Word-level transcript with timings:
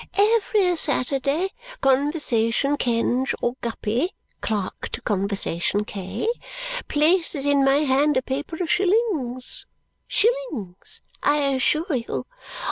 Every 0.15 0.75
Saturday, 0.77 1.49
Conversation 1.79 2.75
Kenge 2.75 3.35
or 3.39 3.53
Guppy 3.61 4.15
(clerk 4.41 4.89
to 4.93 5.01
Conversation 5.01 5.85
K.) 5.85 6.27
places 6.87 7.45
in 7.45 7.63
my 7.63 7.83
hand 7.83 8.17
a 8.17 8.23
paper 8.23 8.57
of 8.63 8.67
shillings. 8.71 9.67
Shillings. 10.07 11.03
I 11.21 11.53
assure 11.53 11.93
you! 11.93 12.25